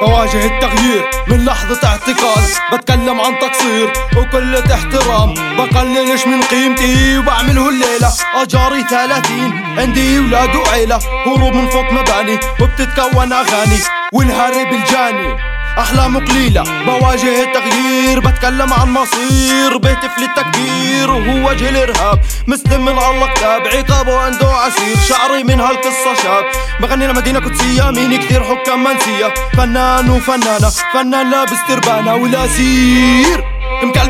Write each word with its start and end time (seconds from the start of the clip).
بواجه 0.00 0.46
التغيير 0.46 1.10
من 1.28 1.44
لحظة 1.44 1.88
اعتقال 1.88 2.44
بتكلم 2.72 3.20
عن 3.20 3.38
تقصير 3.38 3.92
وكل 4.16 4.56
احترام. 4.56 5.34
بقللش 5.34 6.26
من 6.26 6.42
قيمتي 6.42 7.18
وبعمله 7.18 7.68
الليلة. 7.68 8.12
أجاري 8.34 8.82
ثلاثين 8.90 9.62
عندي 9.78 10.18
ولاد 10.18 10.56
وعيلة. 10.56 11.00
هروب 11.26 11.54
من 11.54 11.68
فوق 11.68 11.92
مباني 11.92 12.38
وبتتكون 12.60 13.32
أغاني. 13.32 13.78
والهرب 14.12 14.72
الجاني. 14.72 15.57
أحلام 15.78 16.26
قليلة 16.26 16.62
بواجه 16.62 17.42
التغيير 17.42 18.20
بتكلم 18.20 18.72
عن 18.72 18.88
مصير 18.90 19.76
بهتف 19.76 20.18
للتكبير 20.18 21.10
وهو 21.10 21.50
وجه 21.50 21.68
الإرهاب. 21.68 22.20
مسلم 22.46 22.84
من 22.84 22.88
الله 22.88 23.26
كتاب 23.34 23.66
عقابه 23.66 24.18
عنده 24.18 24.48
عسير. 24.48 24.96
شعري 25.08 25.44
من 25.44 25.60
هالقصة 25.60 26.14
شاب. 26.22 26.44
بغني 26.80 27.06
لمدينة 27.06 27.38
قدسية 27.40 27.90
مين 27.90 28.16
كثير 28.16 28.44
حكام 28.44 28.84
منسية 28.84 29.34
فنان 29.56 30.10
وفنانة 30.10 30.68
فنان 30.94 31.30
لابس 31.30 31.58
تربانة 31.68 32.14
والأسير 32.14 33.44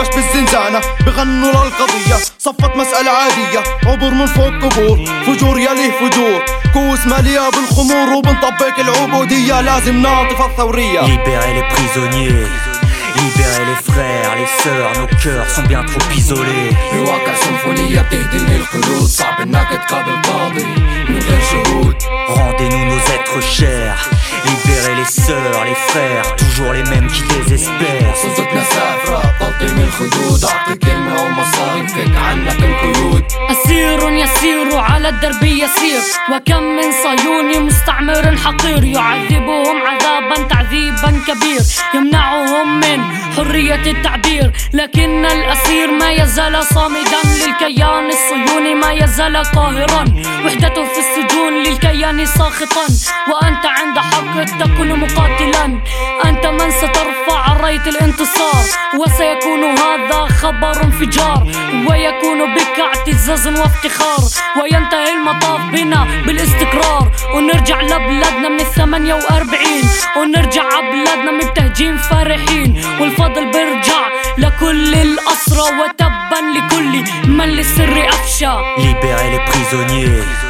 مكلبش 0.00 0.16
بالزنزانة 0.16 0.80
بغنوا 1.06 1.52
للقضية. 1.52 2.16
صفت 2.38 2.76
مسألة 2.76 3.10
عادية. 3.10 3.62
عبور 3.86 4.14
من 4.14 4.26
فوق 4.26 4.46
قبور. 4.46 4.98
فجور 5.26 5.58
يليه 5.58 5.92
فجور. 5.92 6.44
كوس 6.72 7.06
مالية 7.06 7.50
بالخمور 7.50 8.08
وبنطبق 8.08 8.78
العبودية. 8.78 9.60
لازم 9.60 10.02
نعطف 10.02 10.40
الثورية. 10.40 11.00
Libérer 11.00 11.52
les 11.58 11.66
prisonniers. 11.74 12.48
Libérer 13.16 13.64
les 13.70 13.80
frères, 13.90 14.32
les 14.40 14.50
sœurs, 14.62 14.92
nos 15.00 15.10
cœurs 15.22 15.48
sont 15.56 15.66
bien 15.72 15.84
trop 15.84 16.10
isolés. 16.16 16.74
بواقع 16.92 17.34
سيمفونية 17.34 18.00
بتهديني 18.02 18.56
القلوب 18.56 19.06
صعب 19.06 19.40
انك 19.40 19.68
تقابل 19.88 20.22
قاضي 20.22 20.64
من 21.08 21.18
غير 21.18 21.40
شهود 21.52 21.96
Rendez-nous 22.28 22.84
nos 22.92 23.02
êtres 23.16 23.40
chers. 23.58 24.00
Libérer 24.48 24.94
les 25.00 25.10
sœurs, 25.26 25.64
les 25.64 25.78
frères, 25.88 26.36
toujours 26.36 26.72
les 26.72 26.84
mêmes 26.92 27.10
qui 27.14 27.22
désespèrent. 27.22 28.14
سلطتنا 28.22 28.64
سافرة 28.64 29.22
تلطيم 29.40 29.49
الخدود 29.84 30.44
أعطي 30.44 30.74
كلمة 30.74 31.22
ومصاري 31.22 31.88
فك 31.88 32.16
عنك 32.16 32.58
القيود. 32.62 33.24
أسير 33.50 34.12
يسير 34.12 34.78
على 34.78 35.08
الدرب 35.08 35.42
يسير. 35.42 36.00
وكم 36.32 36.62
من 36.62 36.92
صهيوني 37.04 37.58
مستعمر 37.58 38.36
حقير. 38.36 38.84
يعذبهم 38.84 39.76
عذابا 39.86 40.48
تعذيبا 40.48 41.10
كبير. 41.26 41.60
يمنعهم 41.94 42.80
من 42.80 43.00
حرية 43.36 43.90
التعبير. 43.90 44.52
لكن 44.72 45.26
الأسير 45.26 45.90
ما 45.90 46.12
يزال 46.12 46.64
صامدا 46.64 47.20
للكيان. 47.40 48.06
الصهيوني 48.08 48.74
ما 48.74 48.92
يزال 48.92 49.36
قاهرا. 49.36 50.04
وحدته 50.44 50.84
في 50.84 50.98
للكيان 52.10 52.26
ساخطا 52.26 52.86
وأنت 53.32 53.66
عند 53.66 53.98
حقك 53.98 54.50
تكون 54.60 55.00
مقاتلا. 55.00 55.64
أنت 56.24 56.46
من 56.46 56.70
سترفع 56.70 57.52
راية 57.60 57.86
الانتصار 57.86 58.64
وسيكون 58.98 59.64
هذا 59.64 60.26
خبر 60.26 60.84
انفجار. 60.84 61.46
ويكون 61.88 62.54
بك 62.54 62.80
اعتزاز 62.80 63.48
وافتخار 63.48 64.18
وينتهي 64.62 65.12
المطاف 65.12 65.60
بنا 65.72 66.06
بالاستقرار. 66.26 67.10
ونرجع 67.34 67.80
لبلادنا 67.82 68.48
من 68.48 68.60
الثمانية 68.60 69.14
وأربعين 69.14 69.84
ونرجع 70.16 70.80
بلادنا 70.80 71.30
من 71.30 71.40
التهجين 71.40 71.96
فرحين 71.96 72.84
والفضل 73.00 73.50
بيرجع 73.50 74.02
لكل 74.38 74.94
الأسرى 74.94 75.78
وتبا 75.78 76.40
لكل 76.58 77.04
من 77.30 77.48
للسر 77.48 78.08
أفشى. 78.08 78.50
Libérer 78.78 79.30
les 79.30 79.42
prisonniers. 79.50 80.49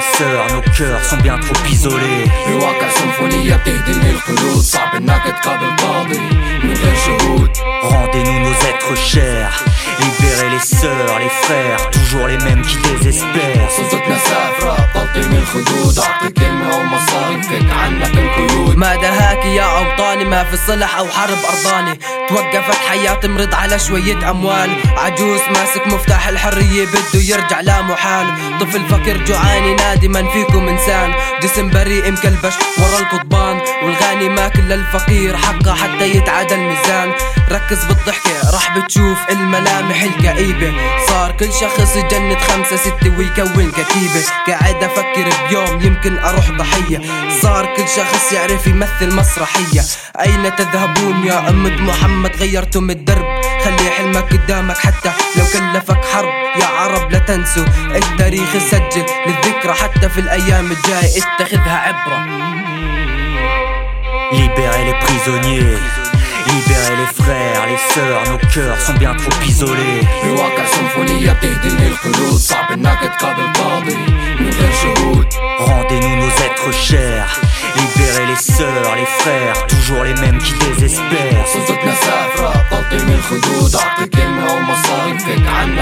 Frères, 0.00 0.46
les 0.46 0.46
sœurs, 0.46 0.46
nos 0.54 0.72
cœurs 0.72 1.04
sont 1.04 1.16
bien 1.16 1.38
trop 1.38 1.64
isolés 1.70 2.28
بواقع 2.48 2.88
سيمفونية 2.88 3.56
بتهديني 3.56 4.10
القلوب 4.10 4.60
صعب 4.60 4.94
انك 4.94 5.22
تقابل 5.42 5.76
قاضي 5.76 6.18
من 6.62 6.74
غير 6.74 6.94
شهود 7.06 7.50
Rendez-nous 7.82 8.40
nos 8.40 8.58
êtres 8.70 8.96
chers 8.96 9.64
Libérer 10.00 10.50
les 10.50 10.64
sœurs, 10.80 11.18
les 11.18 11.28
frères, 11.44 11.90
toujours 11.90 12.26
les 12.26 12.38
mêmes 12.38 12.62
qui 12.62 12.76
désespèrent 12.76 13.68
ما 18.78 18.96
دهاك 18.96 19.44
يا 19.44 19.62
أوطاني؟ 19.62 20.24
ما 20.24 20.44
في 20.44 20.56
صلح 20.56 20.98
أو 20.98 21.08
حرب 21.08 21.38
أرضاني. 21.50 21.98
توقفت 22.28 22.78
حياتي 22.88 23.28
مرض 23.28 23.54
على 23.54 23.78
شوية 23.78 24.30
أموال. 24.30 24.70
عجوز 24.96 25.40
ماسك 25.54 25.86
مفتاح 25.86 26.28
الحرية 26.28 26.86
بده 26.86 27.20
يرجع 27.20 27.60
لا 27.60 27.82
محال. 27.82 28.26
طفل 28.60 28.88
فكر 28.88 29.16
جوعان 29.16 29.64
ينادي 29.64 30.08
من 30.08 30.28
فيكم 30.30 30.68
إنسان. 30.68 31.14
جسم 31.42 31.70
بريء 31.70 32.12
مكلبش 32.12 32.54
ورا 32.78 32.98
القضبان. 32.98 33.60
والغني 33.82 34.28
ماكل 34.28 34.62
للفقير 34.62 35.36
حقه 35.36 35.74
حتى 35.74 36.16
يتعادل 36.16 36.54
الميزان. 36.54 37.12
ركز 37.50 37.84
بالضحكة 37.84 38.50
راح 38.52 38.78
بتشوف 38.78 39.18
الملامح 39.30 40.02
الكئيبة. 40.02 40.74
صار 41.08 41.32
كل 41.32 41.52
شخص 41.52 41.96
يجند 41.96 42.38
خمسة 42.38 42.76
ستة 42.76 43.18
ويكون 43.18 43.72
كتيبة. 43.72 44.24
قاعد 44.48 44.84
أفكر 44.84 45.28
بيوم 45.48 45.80
يمكن 45.82 46.18
أروح 46.18 46.50
ضحية. 46.50 47.00
صار 47.42 47.66
كل 47.76 47.88
شخص 47.96 48.32
يعرف 48.32 48.67
يمثل 48.68 49.14
مسرحية. 49.14 49.82
أين 50.20 50.56
تذهبون 50.56 51.24
يا 51.24 51.48
أمة 51.50 51.76
محمد؟ 51.82 52.36
غيرتم 52.36 52.90
الدرب. 52.90 53.26
خلي 53.64 53.90
حلمك 53.90 54.32
قدامك 54.32 54.78
حتى 54.78 55.10
لو 55.36 55.44
كلفك 55.44 56.04
حرب. 56.04 56.32
يا 56.60 56.66
عرب 56.66 57.10
لا 57.10 57.18
تنسوا 57.18 57.64
التاريخ 57.94 58.50
سجل 58.70 59.06
للذكرى 59.26 59.74
حتى 59.74 60.08
في 60.08 60.20
الأيام 60.20 60.72
الجاية. 60.72 61.22
اتخذها 61.22 61.76
عبرة. 61.76 62.18
Libérer 64.32 64.84
les 64.88 64.98
prisonniers. 65.04 65.78
Libérer 66.52 66.96
les 67.02 67.12
frères, 67.20 67.62
les 67.72 67.82
sœurs, 67.94 68.22
nos 68.30 68.40
cœurs 68.54 68.80
sont 68.86 68.98
bien 69.02 69.14
trop 69.14 69.36
isolés. 69.50 70.06
بواقع 70.24 70.64
سيمفونية 70.74 71.32
بتهديني 71.32 71.86
القلوب 71.86 72.38
صعب 72.38 72.72
انك 72.72 72.98
تقابل 73.18 73.52
قاضي 73.52 73.96
من 74.40 74.50
غير 74.60 74.72
شهود 74.82 75.26
Rendez-nous 75.58 76.16
nos 76.22 76.34
êtres 76.46 76.72
chers. 76.88 77.30
Sœurs, 78.38 78.94
les 78.96 79.10
frères, 79.20 79.66
toujours 79.66 80.04
les 80.04 80.14
mêmes 80.14 80.38
qui 80.38 80.54
désespèrent. 80.64 81.46
سافرة 82.04 82.64
تلطيم 82.70 83.08
الخدود 83.08 83.76
اعطي 83.76 84.06
كلمة 84.06 84.62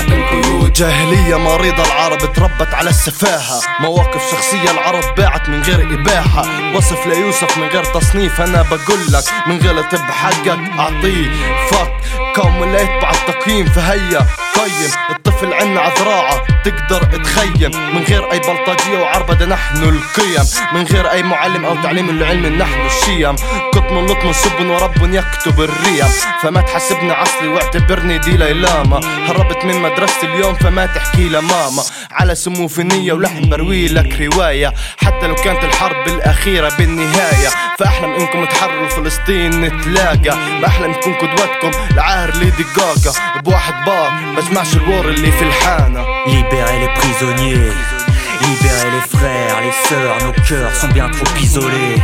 القيود 0.00 0.72
جاهلية 0.72 1.36
مريضة 1.38 1.84
العرب 1.84 2.18
تربت 2.18 2.74
على 2.74 2.90
السفاهة. 2.90 3.60
مواقف 3.80 4.30
شخصية 4.30 4.70
العرب 4.70 5.14
باعت 5.16 5.48
من 5.48 5.62
غير 5.62 5.94
إباحة. 5.94 6.44
وصف 6.76 7.06
ليوسف 7.06 7.58
من 7.58 7.68
غير 7.68 7.84
تصنيف 7.84 8.40
أنا 8.40 8.62
بقولك 8.62 9.24
من 9.46 9.58
غلط 9.58 9.94
بحقك 9.94 10.58
أعطيه. 10.78 11.30
فك 11.70 11.92
كوم 12.36 12.62
اللي 12.62 12.82
يتبع 12.82 13.10
التقييم 13.10 13.66
فهيا 13.66 14.26
قيم. 14.54 15.25
الطفل 15.36 15.54
عنا 15.54 15.80
عذراعة 15.80 16.42
تقدر 16.64 17.02
تخيم 17.04 17.70
من 17.94 18.04
غير 18.08 18.32
أي 18.32 18.38
بلطجية 18.38 18.98
وعربدة 18.98 19.46
نحن 19.46 19.76
القيم. 19.76 20.44
من 20.72 20.82
غير 20.82 21.10
أي 21.10 21.22
معلم 21.22 21.64
أو 21.64 21.82
تعليم 21.82 22.10
العلم 22.10 22.58
نحن 22.58 22.86
الشيم. 22.86 23.36
قطن 23.72 24.06
لطم 24.06 24.32
سب 24.32 24.66
ورب 24.66 25.14
يكتب 25.14 25.60
الريم. 25.60 26.08
فما 26.42 26.60
تحسبني 26.60 27.12
عصلي 27.12 27.48
واعتبرني 27.48 28.18
دي 28.18 28.36
ليلاما 28.36 29.00
هربت 29.28 29.64
من 29.64 29.82
مدرسة 29.82 30.22
اليوم 30.22 30.54
فما 30.54 30.86
تحكي 30.86 31.28
لماما 31.28 31.82
على 32.12 32.34
سمو 32.34 32.68
في 32.68 32.82
نية 32.82 33.12
ولحن 33.12 33.48
بروي 33.48 33.88
لك 33.88 34.20
رواية. 34.20 34.72
حتى 34.98 35.26
لو 35.26 35.34
كانت 35.34 35.64
الحرب 35.64 36.08
الأخيرة 36.08 36.72
بالنهاية. 36.78 37.48
فأحلم 37.78 38.12
إنكم 38.12 38.44
تحرروا 38.44 38.88
فلسطين 38.88 39.60
نتلاقى. 39.60 40.60
بأحلم 40.60 40.92
تكون 40.92 41.14
قدوتكم 41.14 41.70
العاهر 41.90 42.30
ليدي 42.36 42.64
جاجا 42.76 43.12
بواحد 43.44 43.84
بار 43.86 44.12
بسمعش 44.36 44.76
الوار 44.76 45.08
اللي 45.08 45.25
Libérez 46.26 46.78
les 46.78 46.88
prisonniers. 46.94 47.72
Libérez 48.42 48.90
les 48.92 49.18
frères, 49.18 49.60
les 49.60 49.88
sœurs, 49.88 50.18
nos 50.24 50.32
cœurs 50.42 50.74
sont 50.74 50.88
bien 50.88 51.08
trop 51.08 51.36
isolés. 51.40 51.96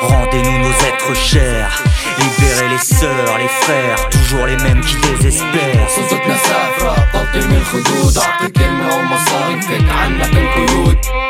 Rendez-nous 0.00 0.58
nos 0.58 0.74
êtres 0.86 1.16
chers. 1.16 1.82
Libérez 2.18 2.68
les 2.68 2.78
sœurs, 2.78 3.38
les 3.38 3.48
frères, 3.48 4.08
toujours 4.08 4.46
les 4.46 4.56
mêmes 4.58 4.80
qui 4.80 4.96
désespèrent. 4.96 5.88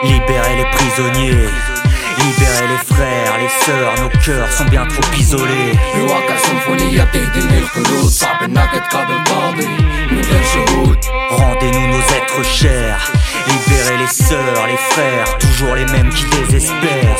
Libérez 0.02 0.56
les 0.56 0.70
prisonniers. 0.76 1.48
Libérez 2.18 2.68
les 2.68 2.94
frères 2.94 3.13
sœurs, 3.48 3.94
nos 4.00 4.08
cœurs 4.20 4.52
sont 4.52 4.64
bien 4.64 4.86
trop 4.86 5.02
isolés. 5.18 5.72
Rendez-nous 11.30 11.86
nos 11.88 12.02
êtres 12.14 12.44
chers, 12.44 13.12
libérez 13.48 13.98
les 13.98 14.06
sœurs, 14.06 14.66
les 14.66 14.76
frères, 14.76 15.38
toujours 15.38 15.74
les 15.74 15.86
mêmes 15.86 16.10
qui 16.10 16.24
désespèrent. 16.24 17.16